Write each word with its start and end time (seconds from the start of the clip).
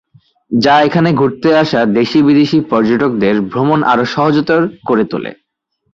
যা 0.51 0.75
এখানে 0.81 1.09
ঘুরতে 1.13 1.49
আসা 1.57 1.81
দেশি-বিদেশী 1.97 2.57
পর্যটকদের 2.71 3.35
ভ্রমণ 3.51 3.79
আরো 3.83 4.05
সহজতর 4.13 4.59
করে 4.87 5.03
তোলে। 5.11 5.31